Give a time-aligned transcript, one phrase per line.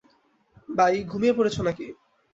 [0.69, 1.87] By, ঘুমিয়ে পড়েছো নাকি?